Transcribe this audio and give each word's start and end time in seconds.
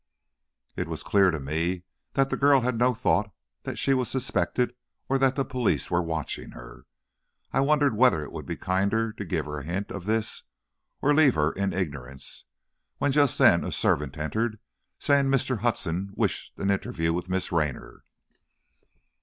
It 0.75 0.87
was 0.87 1.03
clear 1.03 1.29
to 1.29 1.39
me 1.39 1.83
that 2.13 2.31
the 2.31 2.35
girl 2.35 2.61
had 2.61 2.75
no 2.79 2.95
thought 2.95 3.31
that 3.61 3.77
she 3.77 3.93
was 3.93 4.09
suspected, 4.09 4.73
or 5.07 5.19
that 5.19 5.35
the 5.35 5.45
police 5.45 5.91
were 5.91 6.01
watching 6.01 6.53
her. 6.53 6.87
I 7.53 7.59
wondered 7.59 7.95
whether 7.95 8.23
it 8.23 8.31
would 8.31 8.47
be 8.47 8.55
kinder 8.57 9.13
to 9.13 9.23
give 9.23 9.45
her 9.45 9.59
a 9.59 9.63
hint 9.63 9.91
of 9.91 10.05
this 10.07 10.41
or 11.03 11.11
to 11.11 11.17
leave 11.19 11.35
her 11.35 11.51
in 11.51 11.71
ignorance, 11.71 12.45
when 12.97 13.11
just 13.11 13.37
then 13.37 13.63
a 13.63 13.71
servant 13.71 14.17
entered, 14.17 14.57
saying 14.97 15.27
Mr. 15.27 15.59
Hudson 15.59 16.13
wished 16.15 16.57
an 16.57 16.71
interview 16.71 17.13
with 17.13 17.29
Miss 17.29 17.51
Raynor. 17.51 18.03